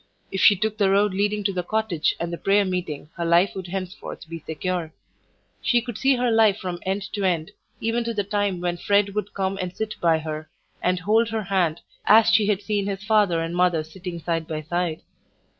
If 0.31 0.41
she 0.41 0.55
took 0.55 0.79
the 0.79 0.89
road 0.89 1.13
leading 1.13 1.43
to 1.43 1.53
the 1.53 1.61
cottage 1.61 2.15
and 2.19 2.33
the 2.33 2.37
prayer 2.39 2.65
meeting 2.65 3.11
her 3.17 3.23
life 3.23 3.51
would 3.53 3.67
henceforth 3.67 4.27
be 4.27 4.39
secure. 4.39 4.93
She 5.61 5.79
could 5.79 5.95
see 5.95 6.15
her 6.15 6.31
life 6.31 6.57
from 6.57 6.79
end 6.87 7.03
to 7.13 7.23
end, 7.23 7.51
even 7.79 8.03
to 8.05 8.13
the 8.15 8.23
time 8.23 8.61
when 8.61 8.77
Fred 8.77 9.13
would 9.13 9.35
come 9.35 9.59
and 9.61 9.77
sit 9.77 9.93
by 10.01 10.17
her, 10.17 10.49
and 10.81 11.01
hold 11.01 11.29
her 11.29 11.43
hand 11.43 11.81
as 12.07 12.31
she 12.31 12.47
had 12.47 12.63
seen 12.63 12.87
his 12.87 13.03
father 13.03 13.41
and 13.41 13.55
mother 13.55 13.83
sitting 13.83 14.19
side 14.19 14.47
by 14.47 14.63
side. 14.63 15.01